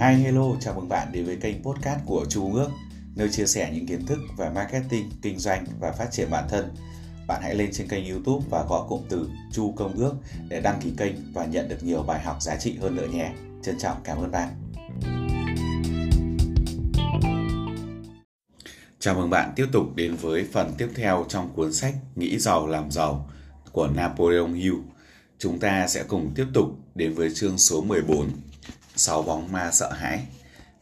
[0.00, 2.70] Hi hello, chào mừng bạn đến với kênh podcast của Chu ngước Ước,
[3.14, 6.74] nơi chia sẻ những kiến thức về marketing, kinh doanh và phát triển bản thân.
[7.26, 10.14] Bạn hãy lên trên kênh YouTube và gõ cụm từ Chu Công Ước
[10.48, 13.32] để đăng ký kênh và nhận được nhiều bài học giá trị hơn nữa nhé.
[13.62, 14.48] Trân trọng cảm ơn bạn.
[18.98, 22.66] Chào mừng bạn tiếp tục đến với phần tiếp theo trong cuốn sách Nghĩ giàu
[22.66, 23.30] làm giàu
[23.72, 24.76] của Napoleon Hill.
[25.38, 28.30] Chúng ta sẽ cùng tiếp tục đến với chương số 14
[28.96, 30.26] sáu bóng ma sợ hãi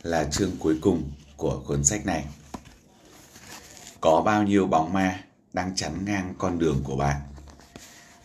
[0.02, 2.24] là chương cuối cùng của cuốn sách này.
[4.00, 5.20] Có bao nhiêu bóng ma
[5.52, 7.20] đang chắn ngang con đường của bạn?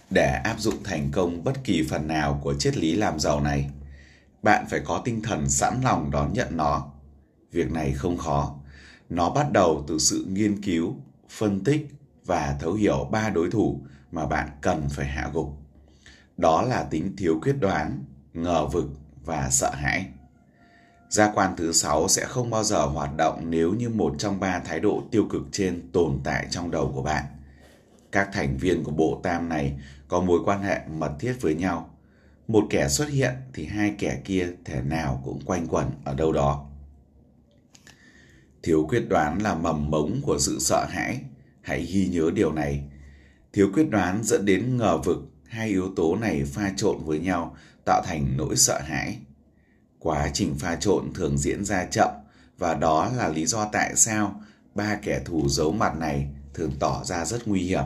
[0.09, 3.69] Để áp dụng thành công bất kỳ phần nào của triết lý làm giàu này,
[4.43, 6.91] bạn phải có tinh thần sẵn lòng đón nhận nó.
[7.51, 8.55] Việc này không khó.
[9.09, 10.95] Nó bắt đầu từ sự nghiên cứu,
[11.29, 11.87] phân tích
[12.25, 13.81] và thấu hiểu ba đối thủ
[14.11, 15.57] mà bạn cần phải hạ gục.
[16.37, 18.03] Đó là tính thiếu quyết đoán,
[18.33, 18.89] ngờ vực
[19.29, 20.05] và sợ hãi.
[21.09, 24.59] Gia quan thứ sáu sẽ không bao giờ hoạt động nếu như một trong ba
[24.59, 27.23] thái độ tiêu cực trên tồn tại trong đầu của bạn.
[28.11, 31.95] Các thành viên của bộ tam này có mối quan hệ mật thiết với nhau.
[32.47, 36.33] Một kẻ xuất hiện thì hai kẻ kia thể nào cũng quanh quẩn ở đâu
[36.33, 36.65] đó.
[38.63, 41.21] Thiếu quyết đoán là mầm mống của sự sợ hãi.
[41.61, 42.83] Hãy ghi nhớ điều này.
[43.53, 45.17] Thiếu quyết đoán dẫn đến ngờ vực,
[45.49, 47.55] hai yếu tố này pha trộn với nhau,
[47.85, 49.17] tạo thành nỗi sợ hãi.
[49.99, 52.09] Quá trình pha trộn thường diễn ra chậm,
[52.57, 54.41] và đó là lý do tại sao
[54.75, 57.83] ba kẻ thù giấu mặt này thường tỏ ra rất nguy hiểm.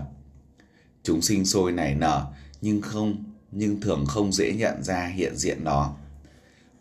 [1.04, 5.64] Chúng sinh sôi nảy nở, nhưng không, nhưng thường không dễ nhận ra hiện diện
[5.64, 5.96] nó.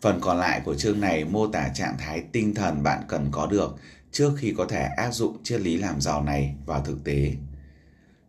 [0.01, 3.47] Phần còn lại của chương này mô tả trạng thái tinh thần bạn cần có
[3.47, 3.75] được
[4.11, 7.31] trước khi có thể áp dụng triết lý làm giàu này vào thực tế.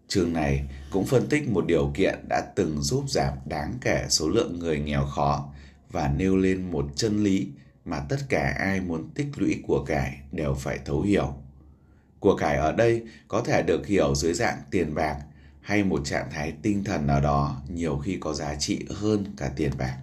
[0.09, 4.29] Chương này cũng phân tích một điều kiện đã từng giúp giảm đáng kể số
[4.29, 5.49] lượng người nghèo khó
[5.91, 7.49] và nêu lên một chân lý
[7.85, 11.35] mà tất cả ai muốn tích lũy của cải đều phải thấu hiểu.
[12.20, 15.17] Của cải ở đây có thể được hiểu dưới dạng tiền bạc
[15.61, 19.51] hay một trạng thái tinh thần nào đó nhiều khi có giá trị hơn cả
[19.57, 19.98] tiền bạc.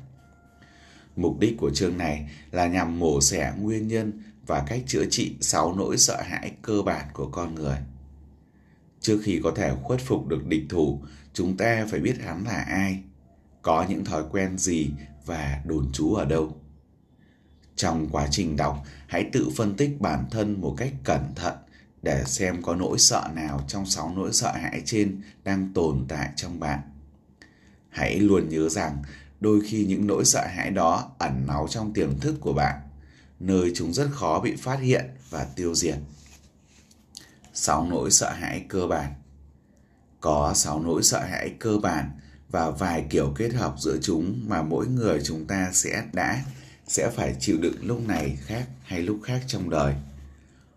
[1.16, 4.12] Mục đích của chương này là nhằm mổ xẻ nguyên nhân
[4.48, 7.78] và cách chữa trị sáu nỗi sợ hãi cơ bản của con người.
[9.02, 11.02] Trước khi có thể khuất phục được địch thủ,
[11.34, 13.00] chúng ta phải biết hắn là ai,
[13.62, 14.90] có những thói quen gì
[15.26, 16.58] và đồn trú ở đâu.
[17.76, 21.56] Trong quá trình đọc, hãy tự phân tích bản thân một cách cẩn thận
[22.02, 26.30] để xem có nỗi sợ nào trong sáu nỗi sợ hãi trên đang tồn tại
[26.36, 26.80] trong bạn.
[27.90, 29.04] Hãy luôn nhớ rằng
[29.40, 32.82] đôi khi những nỗi sợ hãi đó ẩn náu trong tiềm thức của bạn,
[33.40, 35.98] nơi chúng rất khó bị phát hiện và tiêu diệt.
[37.54, 39.14] Sáu nỗi sợ hãi cơ bản
[40.20, 42.12] Có sáu nỗi sợ hãi cơ bản
[42.50, 46.44] và vài kiểu kết hợp giữa chúng mà mỗi người chúng ta sẽ đã,
[46.88, 49.96] sẽ phải chịu đựng lúc này khác hay lúc khác trong đời.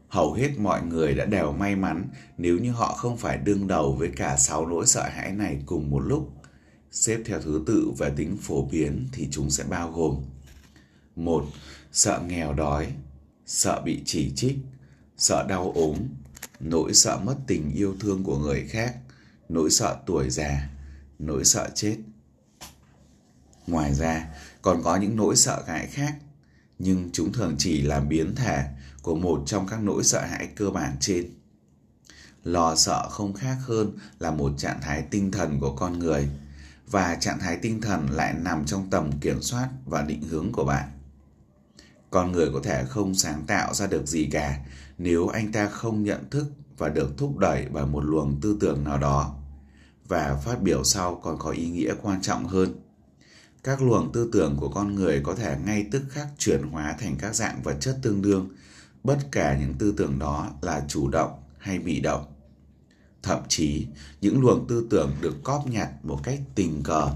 [0.08, 2.08] Hầu hết mọi người đã đều may mắn
[2.38, 5.90] nếu như họ không phải đương đầu với cả sáu nỗi sợ hãi này cùng
[5.90, 6.32] một lúc.
[6.90, 10.24] Xếp theo thứ tự về tính phổ biến thì chúng sẽ bao gồm
[11.16, 11.44] một,
[11.92, 12.92] Sợ nghèo đói,
[13.46, 14.56] Sợ bị chỉ trích,
[15.16, 15.96] Sợ đau ốm
[16.64, 18.94] Nỗi sợ mất tình yêu thương của người khác
[19.48, 20.68] Nỗi sợ tuổi già
[21.18, 21.96] nỗi sợ chết.
[23.66, 24.26] Ngoài ra,
[24.62, 26.14] còn có những nỗi sợ hãi khác,
[26.78, 28.64] nhưng chúng thường chỉ là biến thể
[29.02, 31.30] của một trong các nỗi sợ hãi cơ bản trên.
[32.44, 36.28] Lo sợ không khác hơn là một trạng thái tinh thần của con người,
[36.90, 40.64] và trạng thái tinh thần lại nằm trong tầm kiểm soát và định hướng của
[40.64, 40.88] bạn.
[42.10, 44.58] Con người có thể không sáng tạo ra được gì cả
[44.98, 46.46] nếu anh ta không nhận thức
[46.78, 49.36] và được thúc đẩy bởi một luồng tư tưởng nào đó
[50.08, 52.74] và phát biểu sau còn có ý nghĩa quan trọng hơn.
[53.62, 57.16] Các luồng tư tưởng của con người có thể ngay tức khắc chuyển hóa thành
[57.18, 58.48] các dạng vật chất tương đương,
[59.04, 62.24] bất kể những tư tưởng đó là chủ động hay bị động.
[63.22, 63.86] Thậm chí,
[64.20, 67.10] những luồng tư tưởng được cóp nhặt một cách tình cờ,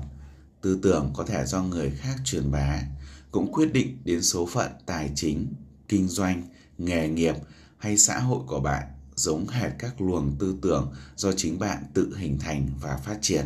[0.60, 2.82] tư tưởng có thể do người khác truyền bá,
[3.30, 5.52] cũng quyết định đến số phận tài chính,
[5.88, 6.42] kinh doanh,
[6.78, 7.34] nghề nghiệp
[7.78, 8.86] hay xã hội của bạn
[9.16, 13.44] giống hệt các luồng tư tưởng do chính bạn tự hình thành và phát triển.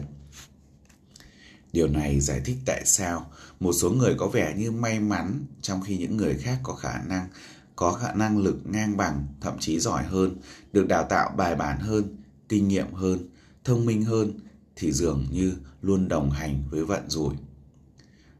[1.72, 3.30] Điều này giải thích tại sao
[3.60, 7.02] một số người có vẻ như may mắn trong khi những người khác có khả
[7.02, 7.28] năng
[7.76, 10.36] có khả năng lực ngang bằng, thậm chí giỏi hơn,
[10.72, 12.16] được đào tạo bài bản hơn,
[12.48, 13.28] kinh nghiệm hơn,
[13.64, 14.38] thông minh hơn
[14.76, 17.34] thì dường như luôn đồng hành với vận rủi.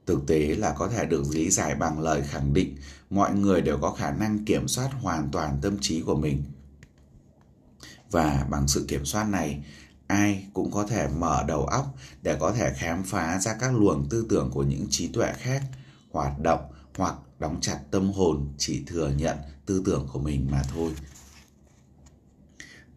[0.07, 2.77] Thực tế là có thể được lý giải bằng lời khẳng định
[3.11, 6.43] mọi người đều có khả năng kiểm soát hoàn toàn tâm trí của mình
[8.11, 9.65] và bằng sự kiểm soát này
[10.07, 14.09] ai cũng có thể mở đầu óc để có thể khám phá ra các luồng
[14.09, 15.63] tư tưởng của những trí tuệ khác
[16.11, 16.61] hoạt động
[16.97, 20.91] hoặc đóng chặt tâm hồn chỉ thừa nhận tư tưởng của mình mà thôi.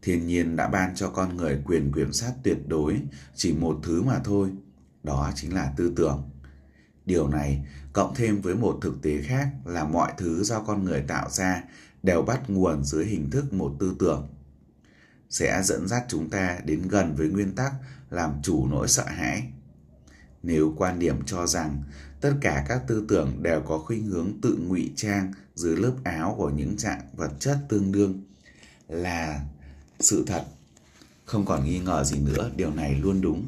[0.01, 3.01] Thiên nhiên đã ban cho con người quyền kiểm soát tuyệt đối
[3.35, 4.49] chỉ một thứ mà thôi,
[5.03, 6.29] đó chính là tư tưởng.
[7.05, 11.01] Điều này cộng thêm với một thực tế khác là mọi thứ do con người
[11.07, 11.63] tạo ra
[12.03, 14.27] đều bắt nguồn dưới hình thức một tư tưởng
[15.29, 17.73] sẽ dẫn dắt chúng ta đến gần với nguyên tắc
[18.09, 19.43] làm chủ nỗi sợ hãi.
[20.43, 21.83] Nếu quan điểm cho rằng
[22.21, 26.35] tất cả các tư tưởng đều có khuynh hướng tự ngụy trang dưới lớp áo
[26.37, 28.23] của những trạng vật chất tương đương
[28.87, 29.45] là
[29.99, 30.43] sự thật,
[31.25, 33.45] không còn nghi ngờ gì nữa điều này luôn đúng,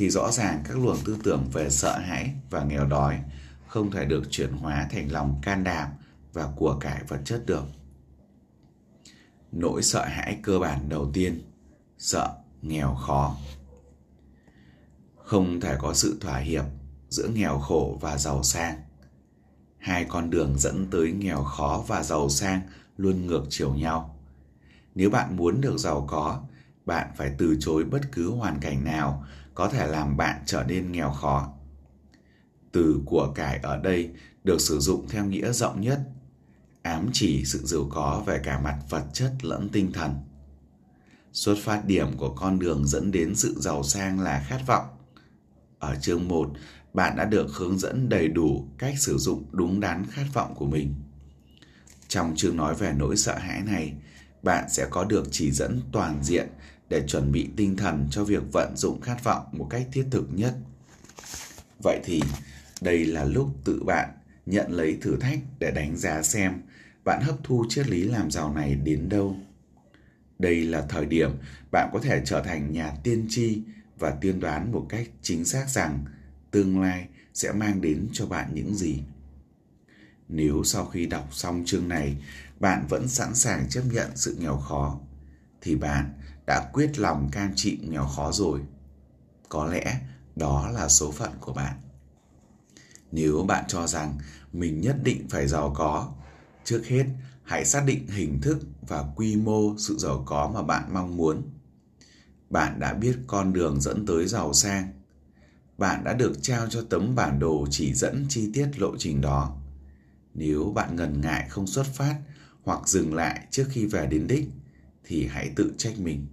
[0.00, 3.20] thì rõ ràng các luồng tư tưởng về sợ hãi và nghèo đói
[3.66, 5.88] không thể được chuyển hóa thành lòng can đảm
[6.32, 7.64] và của cải vật chất được.
[9.52, 11.42] Nỗi sợ hãi cơ bản đầu tiên,
[11.98, 13.36] sợ, nghèo, khó.
[15.16, 16.64] Không thể có sự thỏa hiệp
[17.08, 18.76] giữa nghèo khổ và giàu sang.
[19.78, 22.60] Hai con đường dẫn tới nghèo khó và giàu sang
[22.96, 24.18] luôn ngược chiều nhau.
[24.94, 26.42] Nếu bạn muốn được giàu có,
[26.86, 30.92] bạn phải từ chối bất cứ hoàn cảnh nào có thể làm bạn trở nên
[30.92, 31.54] nghèo khó
[32.72, 34.10] từ của cải ở đây
[34.44, 36.00] được sử dụng theo nghĩa rộng nhất
[36.82, 40.14] ám chỉ sự giàu có về cả mặt vật chất lẫn tinh thần.
[41.32, 44.84] Xuất phát điểm của con đường dẫn đến sự giàu sang là khát vọng.
[45.78, 46.50] Ở chương 1,
[46.94, 50.66] bạn đã được hướng dẫn đầy đủ cách sử dụng đúng đắn khát vọng của
[50.66, 50.94] mình.
[52.08, 53.94] Trong chương nói về nỗi sợ hãi này,
[54.42, 56.48] bạn sẽ có được chỉ dẫn toàn diện
[56.90, 60.28] để chuẩn bị tinh thần cho việc vận dụng khát vọng một cách thiết thực
[60.32, 60.54] nhất.
[61.82, 62.22] Vậy thì,
[62.80, 64.08] đây là lúc tự bạn
[64.46, 66.62] nhận lấy thử thách để đánh giá xem
[67.04, 69.36] bạn hấp thu triết lý làm giàu này đến đâu.
[70.38, 71.30] Đây là thời điểm
[71.72, 73.62] bạn có thể trở thành nhà tiên tri
[73.98, 76.04] và tiên đoán một cách chính xác rằng
[76.50, 79.00] tương lai sẽ mang đến cho bạn những gì.
[80.28, 82.16] Nếu sau khi đọc xong chương này,
[82.60, 85.00] bạn vẫn sẵn sàng chấp nhận sự nghèo khó,
[85.60, 86.12] thì bạn
[86.50, 88.60] đã quyết lòng cam chịu nghèo khó rồi.
[89.48, 90.00] Có lẽ
[90.36, 91.76] đó là số phận của bạn.
[93.12, 94.18] Nếu bạn cho rằng
[94.52, 96.12] mình nhất định phải giàu có
[96.64, 97.04] Trước hết,
[97.42, 98.58] hãy xác định hình thức
[98.88, 101.42] và quy mô sự giàu có mà bạn mong muốn.
[102.50, 104.92] Bạn đã biết con đường dẫn tới giàu sang.
[105.78, 109.56] Bạn đã được trao cho tấm bản đồ chỉ dẫn chi tiết lộ trình đó.
[110.34, 112.16] Nếu bạn ngần ngại không xuất phát
[112.62, 114.48] hoặc dừng lại trước khi về đến đích
[115.04, 116.26] thì hãy tự trách mình.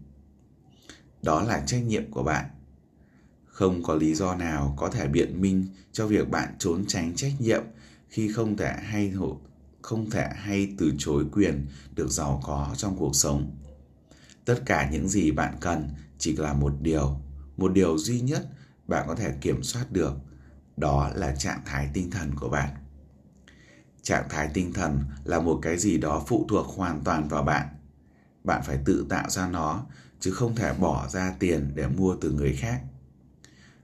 [1.22, 2.46] Đó là trách nhiệm của bạn.
[3.46, 7.34] Không có lý do nào có thể biện minh cho việc bạn trốn tránh trách
[7.40, 7.64] nhiệm
[8.10, 9.40] khi không thể hay hộ
[9.82, 13.52] không thể hay từ chối quyền được giàu có trong cuộc sống.
[14.46, 17.20] Tất cả những gì bạn cần chỉ là một điều,
[17.58, 18.48] một điều duy nhất
[18.88, 20.14] bạn có thể kiểm soát được,
[20.78, 22.70] đó là trạng thái tinh thần của bạn.
[24.02, 27.68] Trạng thái tinh thần là một cái gì đó phụ thuộc hoàn toàn vào bạn.
[28.48, 29.86] Bạn phải tự tạo ra nó,
[30.20, 32.82] chứ không thể bỏ ra tiền để mua từ người khác.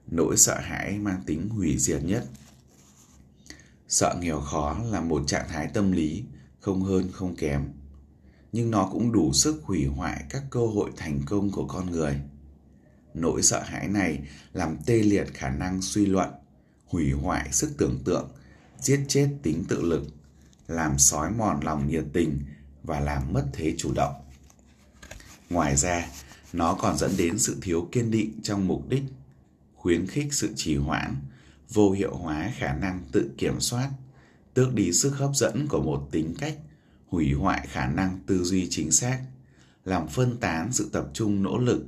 [0.06, 2.24] Nỗi sợ hãi mang tính hủy diệt nhất
[3.88, 6.24] Sợ nghèo khó là một trạng thái tâm lý,
[6.60, 7.72] không hơn không kém.
[8.52, 12.20] Nhưng nó cũng đủ sức hủy hoại các cơ hội thành công của con người.
[13.14, 14.18] Nỗi sợ hãi này
[14.52, 16.30] làm tê liệt khả năng suy luận,
[16.86, 18.30] hủy hoại sức tưởng tượng,
[18.80, 20.02] giết chết tính tự lực,
[20.68, 22.40] làm sói mòn lòng nhiệt tình
[22.82, 24.23] và làm mất thế chủ động.
[25.54, 26.06] Ngoài ra,
[26.52, 29.02] nó còn dẫn đến sự thiếu kiên định trong mục đích,
[29.74, 31.16] khuyến khích sự trì hoãn,
[31.72, 33.90] vô hiệu hóa khả năng tự kiểm soát,
[34.54, 36.58] tước đi sức hấp dẫn của một tính cách,
[37.08, 39.20] hủy hoại khả năng tư duy chính xác,
[39.84, 41.86] làm phân tán sự tập trung nỗ lực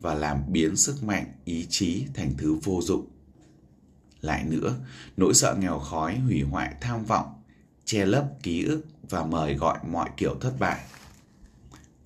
[0.00, 3.06] và làm biến sức mạnh ý chí thành thứ vô dụng.
[4.20, 4.74] Lại nữa,
[5.16, 7.42] nỗi sợ nghèo khói hủy hoại tham vọng,
[7.84, 10.80] che lấp ký ức và mời gọi mọi kiểu thất bại.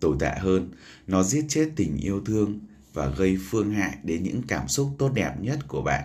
[0.01, 0.71] Tồi tệ hơn,
[1.07, 2.61] nó giết chết tình yêu thương
[2.93, 6.05] và gây phương hại đến những cảm xúc tốt đẹp nhất của bạn.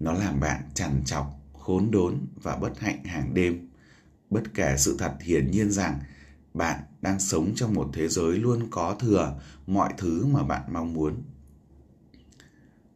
[0.00, 3.68] Nó làm bạn trằn trọc, khốn đốn và bất hạnh hàng đêm.
[4.30, 6.00] Bất kể sự thật hiển nhiên rằng
[6.54, 10.92] bạn đang sống trong một thế giới luôn có thừa mọi thứ mà bạn mong
[10.92, 11.22] muốn.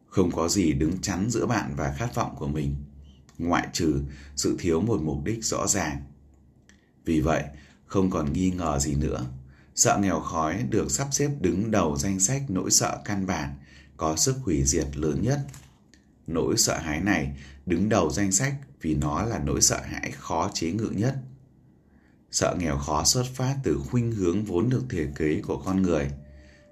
[0.07, 2.75] Không có gì đứng chắn giữa bạn và khát vọng của mình,
[3.37, 4.01] ngoại trừ
[4.35, 6.01] sự thiếu một mục đích rõ ràng.
[7.05, 7.43] Vì vậy,
[7.85, 9.25] không còn nghi ngờ gì nữa,
[9.75, 13.55] sợ nghèo khói được sắp xếp đứng đầu danh sách nỗi sợ căn bản,
[13.97, 15.39] có sức hủy diệt lớn nhất
[16.27, 20.51] Nỗi sợ hãi này đứng đầu danh sách vì nó là nỗi sợ hãi khó
[20.53, 21.15] chế ngự nhất.
[22.31, 26.11] Sợ nghèo khó xuất phát từ khuynh hướng vốn được thiết kế của con người.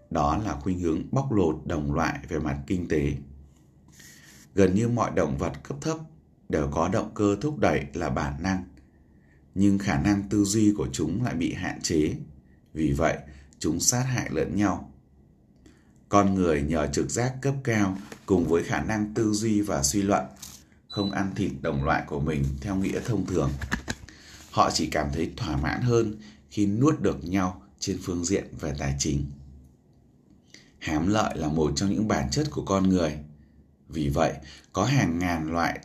[0.10, 3.14] Đó là khuynh hướng bóc lột đồng loại về mặt kinh tế.
[4.56, 5.98] Gần như mọi động vật cấp thấp
[6.50, 8.64] đều có động cơ thúc đẩy là bản năng,
[9.56, 12.14] nhưng khả năng tư duy của chúng lại bị hạn chế
[12.74, 13.18] vì vậy,
[13.60, 14.92] chúng sát hại lẫn nhau.
[16.10, 20.02] Con người nhờ trực giác cấp cao cùng với khả năng tư duy và suy
[20.02, 20.26] luận,
[20.88, 23.52] không ăn thịt đồng loại của mình theo nghĩa thông thường.
[24.52, 26.16] Họ chỉ cảm thấy thỏa mãn hơn
[26.50, 29.32] khi nuốt được nhau trên phương diện về tài chính.
[30.80, 33.18] Hám lợi là một trong những bản chất của con người.
[33.88, 34.34] Vì vậy,
[34.74, 35.80] có hàng ngàn loại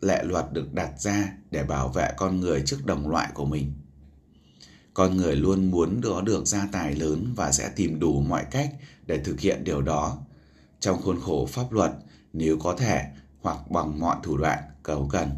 [0.00, 3.72] lệ luật được đặt ra để bảo vệ con người trước đồng loại của mình
[5.00, 8.74] con người luôn muốn có được gia tài lớn và sẽ tìm đủ mọi cách
[9.06, 10.18] để thực hiện điều đó.
[10.80, 11.92] Trong khuôn khổ pháp luật,
[12.32, 13.04] nếu có thể
[13.40, 15.30] hoặc bằng mọi thủ đoạn cầu cần.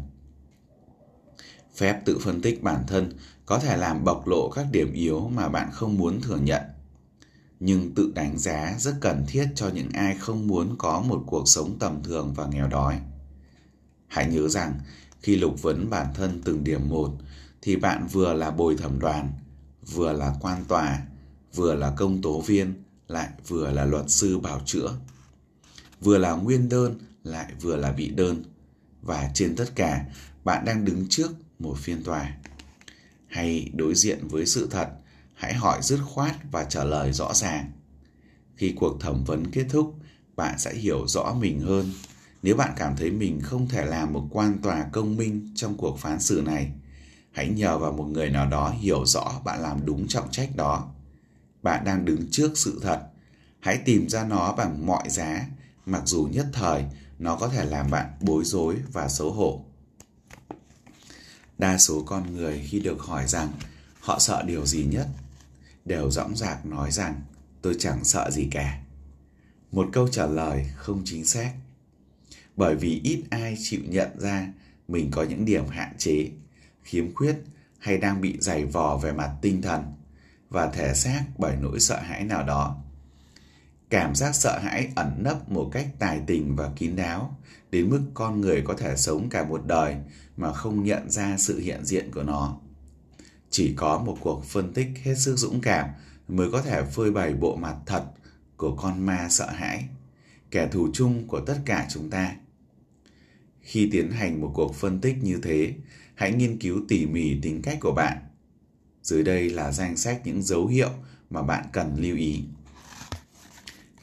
[1.75, 3.13] Phép tự phân tích bản thân
[3.45, 6.61] có thể làm bộc lộ các điểm yếu mà bạn không muốn thừa nhận.
[7.59, 11.47] Nhưng tự đánh giá rất cần thiết cho những ai không muốn có một cuộc
[11.47, 12.99] sống tầm thường và nghèo đói.
[14.07, 14.79] Hãy nhớ rằng,
[15.21, 17.11] khi lục vấn bản thân từng điểm một,
[17.61, 19.31] thì bạn vừa là bồi thẩm đoàn
[19.91, 20.99] vừa là quan tòa,
[21.53, 24.93] vừa là công tố viên, lại vừa là luật sư bảo chữa.
[26.01, 28.43] Vừa là nguyên đơn, lại vừa là bị đơn.
[29.01, 30.05] Và trên tất cả,
[30.43, 32.37] bạn đang đứng trước một phiên tòa.
[33.27, 34.89] Hay đối diện với sự thật,
[35.33, 37.71] hãy hỏi dứt khoát và trả lời rõ ràng.
[38.55, 39.95] Khi cuộc thẩm vấn kết thúc,
[40.35, 41.91] bạn sẽ hiểu rõ mình hơn.
[42.43, 45.99] Nếu bạn cảm thấy mình không thể làm một quan tòa công minh trong cuộc
[45.99, 46.71] phán xử này
[47.33, 50.91] hãy nhờ vào một người nào đó hiểu rõ bạn làm đúng trọng trách đó.
[51.61, 53.01] Bạn đang đứng trước sự thật.
[53.59, 55.45] Hãy tìm ra nó bằng mọi giá,
[55.85, 56.85] mặc dù nhất thời
[57.19, 59.65] nó có thể làm bạn bối rối và xấu hổ.
[61.57, 63.51] Đa số con người khi được hỏi rằng
[63.99, 65.07] họ sợ điều gì nhất
[65.85, 67.21] đều dõng dạc nói rằng,
[67.61, 68.79] tôi chẳng sợ gì cả.
[69.71, 71.53] Một câu trả lời không chính xác.
[72.55, 74.47] Bởi vì ít ai chịu nhận ra
[74.87, 76.29] mình có những điểm hạn chế
[76.83, 77.35] khiếm khuyết
[77.79, 79.83] hay đang bị dày vò về mặt tinh thần
[80.49, 82.83] và thể xác bởi nỗi sợ hãi nào đó.
[83.89, 87.39] Cảm giác sợ hãi ẩn nấp một cách tài tình và kín đáo,
[87.71, 89.95] đến mức con người có thể sống cả một đời
[90.37, 92.57] mà không nhận ra sự hiện diện của nó.
[93.49, 95.89] Chỉ có một cuộc phân tích hết sức dũng cảm
[96.27, 98.03] mới có thể phơi bày bộ mặt thật
[98.57, 99.85] của con ma sợ hãi,
[100.51, 102.35] kẻ thù chung của tất cả chúng ta.
[103.61, 105.73] Khi tiến hành một cuộc phân tích như thế
[106.15, 108.17] hãy nghiên cứu tỉ mỉ tính cách của bạn.
[109.03, 110.89] Dưới đây là danh sách những dấu hiệu
[111.29, 112.43] mà bạn cần lưu ý.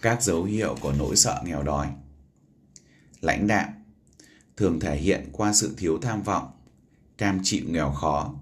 [0.02, 1.88] Các dấu hiệu của nỗi sợ nghèo đói.
[3.20, 3.68] Lãnh đạm.
[4.56, 6.50] Thường thể hiện qua sự thiếu tham vọng,
[7.18, 8.34] cam chịu nghèo khó,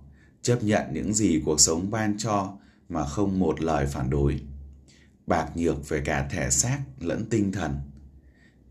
[0.42, 2.56] chấp nhận những gì cuộc sống ban cho
[2.88, 4.40] mà không một lời phản đối.
[5.26, 7.76] Bạc nhược về cả thể xác lẫn tinh thần.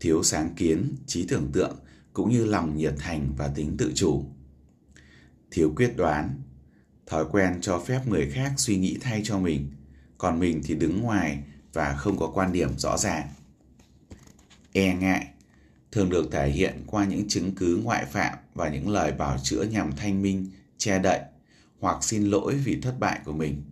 [0.00, 1.76] Thiếu sáng kiến, trí tưởng tượng
[2.12, 4.24] cũng như lòng nhiệt thành và tính tự chủ
[5.50, 6.42] thiếu quyết đoán.
[7.06, 9.70] Thói quen cho phép người khác suy nghĩ thay cho mình,
[10.18, 13.28] còn mình thì đứng ngoài và không có quan điểm rõ ràng.
[14.72, 15.26] E ngại,
[15.92, 19.62] thường được thể hiện qua những chứng cứ ngoại phạm và những lời bảo chữa
[19.62, 20.46] nhằm thanh minh,
[20.78, 21.20] che đậy
[21.80, 23.62] hoặc xin lỗi vì thất bại của mình.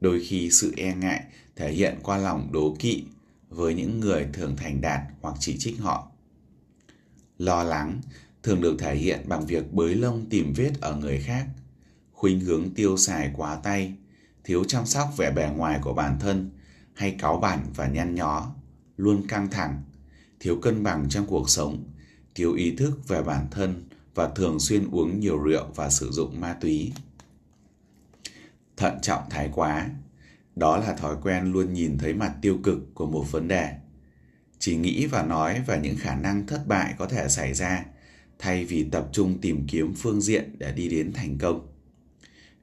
[0.00, 1.24] Đôi khi sự e ngại
[1.56, 3.04] thể hiện qua lòng đố kỵ
[3.48, 6.10] với những người thường thành đạt hoặc chỉ trích họ.
[7.38, 8.00] Lo lắng
[8.42, 11.46] thường được thể hiện bằng việc bới lông tìm vết ở người khác,
[12.12, 13.94] khuynh hướng tiêu xài quá tay,
[14.44, 16.50] thiếu chăm sóc vẻ bề ngoài của bản thân
[16.94, 18.54] hay cáu bẳn và nhăn nhó,
[18.96, 19.82] luôn căng thẳng,
[20.40, 21.84] thiếu cân bằng trong cuộc sống,
[22.34, 26.40] thiếu ý thức về bản thân và thường xuyên uống nhiều rượu và sử dụng
[26.40, 26.92] ma túy.
[28.76, 29.90] Thận trọng thái quá,
[30.56, 33.74] đó là thói quen luôn nhìn thấy mặt tiêu cực của một vấn đề.
[34.58, 37.84] Chỉ nghĩ và nói về những khả năng thất bại có thể xảy ra
[38.38, 41.66] thay vì tập trung tìm kiếm phương diện để đi đến thành công.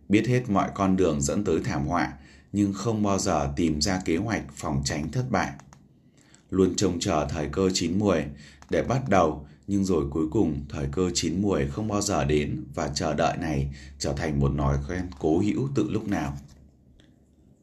[0.10, 2.14] Biết hết mọi con đường dẫn tới thảm họa,
[2.54, 5.52] nhưng không bao giờ tìm ra kế hoạch phòng tránh thất bại.
[6.50, 8.24] Luôn trông chờ thời cơ chín muồi
[8.70, 12.64] để bắt đầu, nhưng rồi cuối cùng thời cơ chín muồi không bao giờ đến
[12.76, 16.38] và chờ đợi này trở thành một nói quen cố hữu tự lúc nào.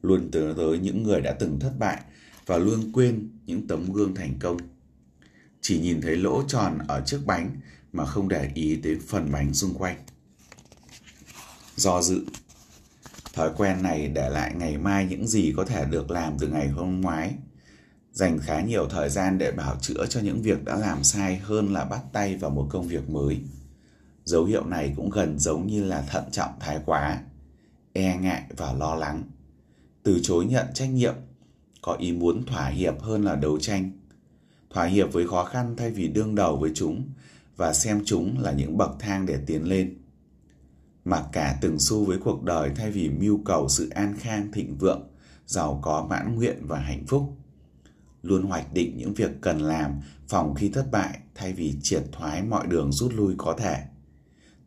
[0.01, 2.01] Luôn tưởng tới những người đã từng thất bại
[2.45, 4.57] và luôn quên những tấm gương thành công.
[5.61, 7.55] Chỉ nhìn thấy lỗ tròn ở trước bánh
[7.93, 9.97] mà không để ý đến phần bánh xung quanh.
[11.75, 12.25] Do dự,
[13.33, 16.67] thói quen này để lại ngày mai những gì có thể được làm từ ngày
[16.67, 17.33] hôm ngoái.
[18.11, 21.73] Dành khá nhiều thời gian để bảo chữa cho những việc đã làm sai hơn
[21.73, 23.41] là bắt tay vào một công việc mới.
[24.25, 27.19] Dấu hiệu này cũng gần giống như là thận trọng thái quá
[27.93, 29.23] e ngại và lo lắng.
[30.03, 31.13] Từ chối nhận trách nhiệm,
[31.81, 33.91] có ý muốn thỏa hiệp hơn là đấu tranh.
[34.69, 37.09] Thỏa hiệp với khó khăn thay vì đương đầu với chúng
[37.55, 39.97] và xem chúng là những bậc thang để tiến lên.
[41.05, 44.77] Mặc cả từng xu với cuộc đời thay vì mưu cầu sự an khang thịnh
[44.77, 45.07] vượng,
[45.45, 47.37] giàu có mãn nguyện và hạnh phúc.
[48.21, 52.43] Luôn hoạch định những việc cần làm phòng khi thất bại thay vì triệt thoái
[52.43, 53.83] mọi đường rút lui có thể.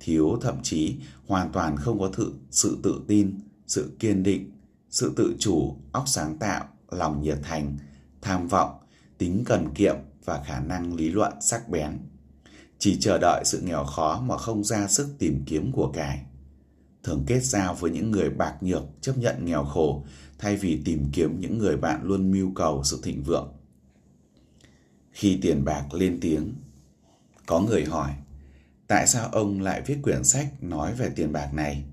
[0.00, 4.50] Thiếu thậm chí hoàn toàn không có thự, sự tự tin, sự kiên định,
[4.90, 7.76] sự tự chủ, óc sáng tạo, lòng nhiệt thành,
[8.23, 8.78] tham vọng,
[9.19, 11.99] tính cần kiệm và khả năng lý luận sắc bén.
[12.78, 16.23] Chỉ chờ đợi sự nghèo khó mà không ra sức tìm kiếm của cải.
[17.02, 20.04] Thường kết giao với những người bạc nhược chấp nhận nghèo khổ
[20.38, 23.52] thay vì tìm kiếm những người bạn luôn mưu cầu sự thịnh vượng.
[25.11, 26.54] Khi tiền bạc lên tiếng,
[27.47, 28.11] có người hỏi,
[28.87, 31.85] tại sao ông lại viết quyển sách nói về tiền bạc này?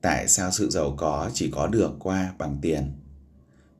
[0.00, 2.92] Tại sao sự giàu có chỉ có được qua bằng tiền?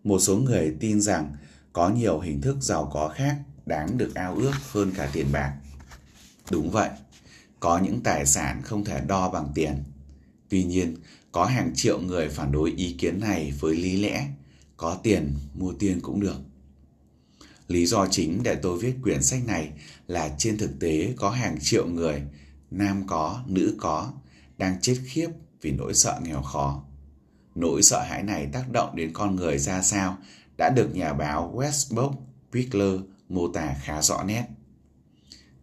[0.04, 1.32] Một số người tin rằng
[1.72, 5.56] có nhiều hình thức giàu có khác đáng được ao ước hơn cả tiền bạc.
[6.50, 6.90] Đúng vậy,
[7.60, 9.82] có những tài sản không thể đo bằng tiền.
[10.48, 10.96] Tuy nhiên,
[11.32, 14.28] có hàng triệu người phản đối ý kiến này với lý lẽ
[14.76, 16.36] có tiền mua tiền cũng được.
[17.68, 19.70] Lý do chính để tôi viết quyển sách này
[20.06, 22.22] là trên thực tế có hàng triệu người,
[22.70, 24.12] nam có, nữ có,
[24.58, 25.28] đang chết khiếp
[25.60, 26.84] vì nỗi sợ nghèo khó.
[27.54, 30.18] Nỗi sợ hãi này tác động đến con người ra sao
[30.58, 32.14] đã được nhà báo Westbrook
[32.52, 34.44] Wickler mô tả khá rõ nét.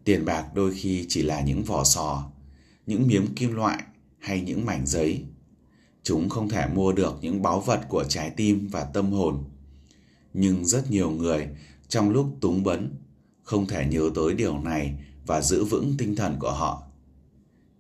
[0.04, 2.32] Tiền bạc đôi khi chỉ là những vỏ sò,
[2.86, 3.84] những miếng kim loại
[4.20, 5.26] hay những mảnh giấy.
[6.04, 9.44] Chúng không thể mua được những báu vật của trái tim và tâm hồn.
[10.34, 11.48] Nhưng rất nhiều người
[11.88, 12.96] trong lúc túng bấn
[13.44, 14.94] không thể nhớ tới điều này
[15.26, 16.84] và giữ vững tinh thần của họ.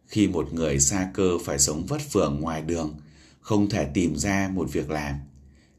[0.05, 2.95] Khi một người xa cơ phải sống vất vưởng ngoài đường,
[3.39, 5.15] không thể tìm ra một việc làm,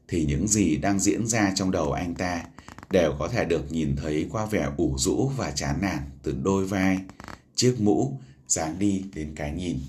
[0.07, 2.45] thì những gì đang diễn ra trong đầu anh ta
[2.93, 6.65] đều có thể được nhìn thấy qua vẻ ủ rũ và chán nản từ đôi
[6.65, 6.99] vai,
[7.55, 9.79] chiếc mũ, dáng đi đến cái nhìn.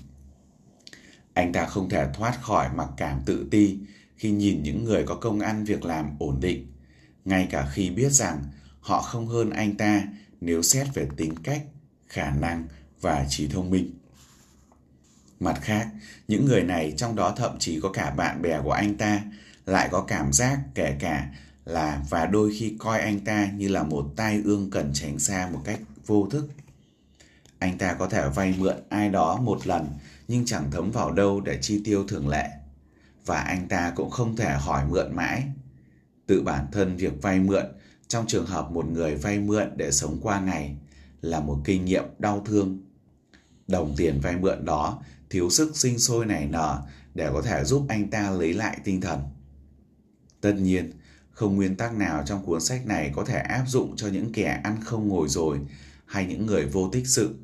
[1.33, 3.77] Anh ta không thể thoát khỏi mặc cảm tự ti
[4.15, 6.67] khi nhìn những người có công ăn việc làm ổn định,
[7.25, 8.43] ngay cả khi biết rằng
[8.79, 10.03] họ không hơn anh ta
[10.41, 11.63] nếu xét về tính cách,
[12.07, 12.67] khả năng
[13.01, 13.91] và trí thông minh.
[15.39, 15.87] Mặt khác,
[16.27, 19.21] những người này trong đó thậm chí có cả bạn bè của anh ta
[19.65, 21.31] lại có cảm giác kể cả
[21.65, 25.49] là và đôi khi coi anh ta như là một tai ương cần tránh xa
[25.53, 26.49] một cách vô thức.
[27.59, 29.87] Anh ta có thể vay mượn ai đó một lần
[30.27, 32.49] nhưng chẳng thấm vào đâu để chi tiêu thường lệ.
[33.25, 35.43] Và anh ta cũng không thể hỏi mượn mãi.
[36.27, 37.65] Tự bản thân việc vay mượn
[38.07, 40.75] trong trường hợp một người vay mượn để sống qua ngày
[41.21, 42.81] là một kinh nghiệm đau thương.
[43.67, 46.81] Đồng tiền vay mượn đó thiếu sức sinh sôi nảy nở
[47.13, 49.19] để có thể giúp anh ta lấy lại tinh thần.
[50.41, 50.91] Tất nhiên,
[51.35, 54.61] không nguyên tắc nào trong cuốn sách này có thể áp dụng cho những kẻ
[54.63, 55.59] ăn không ngồi rồi
[56.05, 57.35] hay những người vô tích sự,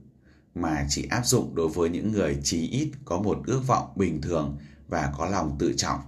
[0.56, 4.22] mà chỉ áp dụng đối với những người chí ít có một ước vọng bình
[4.22, 6.00] thường và có lòng tự trọng.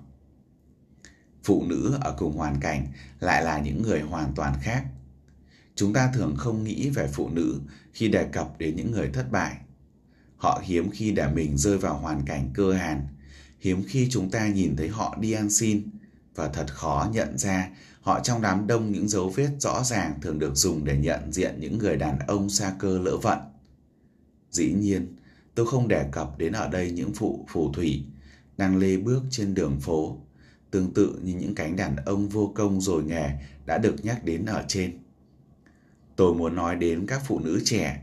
[1.43, 2.87] Phụ nữ ở cùng hoàn cảnh
[3.19, 4.85] lại là những người hoàn toàn khác.
[5.75, 7.59] Chúng ta thường không nghĩ về phụ nữ
[7.93, 9.57] khi đề cập đến những người thất bại.
[10.37, 13.07] Họ hiếm khi để mình rơi vào hoàn cảnh cơ hàn,
[13.59, 15.83] hiếm khi chúng ta nhìn thấy họ đi ăn xin,
[16.35, 17.69] và thật khó nhận ra
[18.01, 21.55] họ trong đám đông những dấu vết rõ ràng thường được dùng để nhận diện
[21.59, 23.39] những người đàn ông xa cơ lỡ vận.
[24.51, 25.15] Dĩ nhiên,
[25.55, 28.05] tôi không đề cập đến ở đây những phụ phù thủy
[28.57, 30.17] đang lê bước trên đường phố,
[30.71, 33.29] tương tự như những cánh đàn ông vô công rồi nghề
[33.65, 34.97] đã được nhắc đến ở trên.
[36.15, 38.01] Tôi muốn nói đến các phụ nữ trẻ,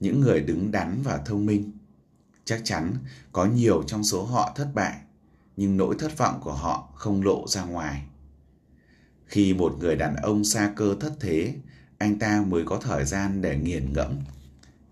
[0.00, 1.72] những người đứng đắn và thông minh.
[2.44, 2.92] Chắc chắn
[3.32, 5.00] có nhiều trong số họ thất bại
[5.56, 8.02] nhưng nỗi thất vọng của họ không lộ ra ngoài.
[9.26, 11.54] Khi một người đàn ông xa cơ thất thế,
[11.98, 14.12] anh ta mới có thời gian để nghiền ngẫm.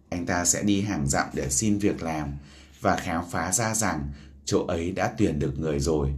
[0.09, 2.33] Anh ta sẽ đi hàng dặm để xin việc làm
[2.81, 4.09] và khám phá ra rằng
[4.45, 6.15] chỗ ấy đã tuyển được người rồi.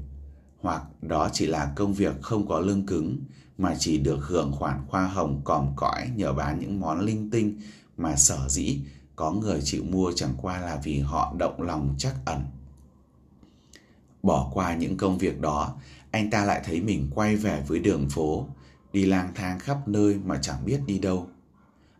[0.60, 3.18] Hoặc đó chỉ là công việc không có lương cứng
[3.58, 7.60] mà chỉ được hưởng khoản khoa hồng còm cõi nhờ bán những món linh tinh
[7.96, 8.80] mà sở dĩ
[9.16, 12.44] có người chịu mua chẳng qua là vì họ động lòng chắc ẩn.
[14.22, 15.76] Bỏ qua những công việc đó,
[16.10, 18.48] anh ta lại thấy mình quay về với đường phố,
[18.92, 21.28] đi lang thang khắp nơi mà chẳng biết đi đâu.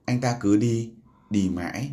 [0.05, 0.91] Anh ta cứ đi,
[1.31, 1.91] đi mãi.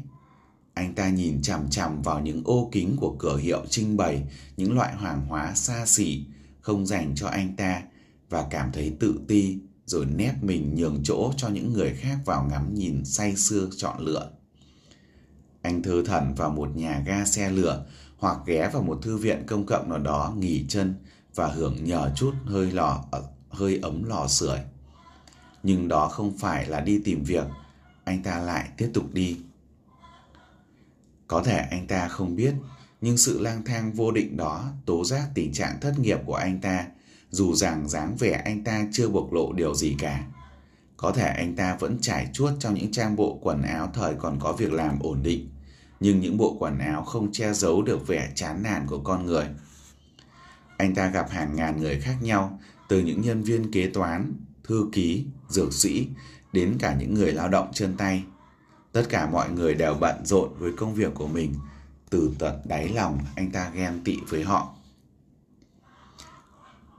[0.74, 4.24] Anh ta nhìn chằm chằm vào những ô kính của cửa hiệu trưng bày
[4.58, 6.26] những loại hàng hóa xa xỉ
[6.62, 7.82] không dành cho anh ta
[8.30, 12.48] và cảm thấy tự ti rồi nép mình nhường chỗ cho những người khác vào
[12.50, 14.32] ngắm nhìn say sưa chọn lựa.
[15.62, 17.86] Anh thơ thẩn vào một nhà ga xe lửa
[18.20, 20.96] hoặc ghé vào một thư viện công cộng nào đó nghỉ chân
[21.36, 24.60] và hưởng nhờ chút hơi lò ờ, hơi ấm lò sưởi.
[25.64, 27.46] Nhưng đó không phải là đi tìm việc,
[28.04, 29.38] anh ta lại tiếp tục đi.
[31.28, 32.54] Có thể anh ta không biết,
[33.02, 36.62] nhưng sự lang thang vô định đó tố giác tình trạng thất nghiệp của anh
[36.62, 36.88] ta,
[37.30, 40.24] dù rằng dáng vẻ anh ta chưa bộc lộ điều gì cả.
[40.98, 44.40] Có thể anh ta vẫn trải chuốt trong những trang bộ quần áo thời còn
[44.40, 45.50] có việc làm ổn định,
[46.00, 49.48] nhưng những bộ quần áo không che giấu được vẻ chán nản của con người.
[50.78, 54.34] Anh ta gặp hàng ngàn người khác nhau, từ những nhân viên kế toán,
[54.64, 56.08] thư ký, dược sĩ
[56.54, 58.24] đến cả những người lao động chân tay.
[58.92, 61.56] Tất cả mọi người đều bận rộn với công việc của mình,
[62.10, 64.76] từ tận đáy lòng anh ta ghen tị với họ.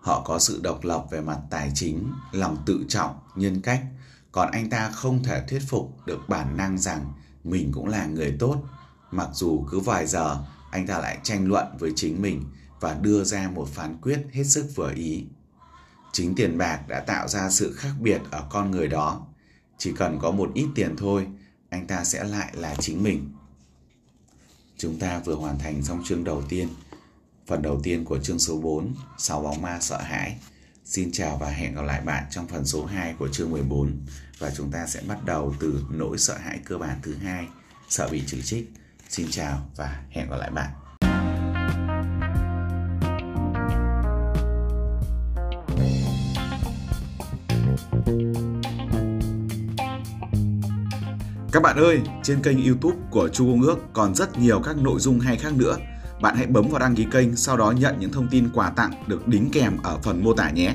[0.00, 3.84] Họ có sự độc lập về mặt tài chính, lòng tự trọng, nhân cách,
[4.32, 7.12] còn anh ta không thể thuyết phục được bản năng rằng
[7.44, 8.62] mình cũng là người tốt,
[9.10, 12.44] mặc dù cứ vài giờ anh ta lại tranh luận với chính mình
[12.80, 15.24] và đưa ra một phán quyết hết sức vừa ý.
[16.12, 19.26] Chính tiền bạc đã tạo ra sự khác biệt ở con người đó.
[19.78, 21.26] Chỉ cần có một ít tiền thôi,
[21.68, 23.32] anh ta sẽ lại là chính mình.
[24.76, 26.68] Chúng ta vừa hoàn thành xong chương đầu tiên,
[27.46, 30.36] phần đầu tiên của chương số 4, 6 bóng ma sợ hãi.
[30.84, 34.06] Xin chào và hẹn gặp lại bạn trong phần số 2 của chương 14
[34.38, 37.48] và chúng ta sẽ bắt đầu từ nỗi sợ hãi cơ bản thứ hai,
[37.88, 38.72] sợ bị chỉ trích.
[39.10, 40.70] Xin chào và hẹn gặp lại bạn.
[51.52, 55.00] Các bạn ơi, trên kênh YouTube của Chu Công Ước còn rất nhiều các nội
[55.00, 55.76] dung hay khác nữa.
[56.22, 59.04] Bạn hãy bấm vào đăng ký kênh, sau đó nhận những thông tin quà tặng
[59.06, 60.74] được đính kèm ở phần mô tả nhé.